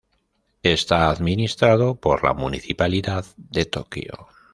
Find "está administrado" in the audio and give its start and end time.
0.63-1.93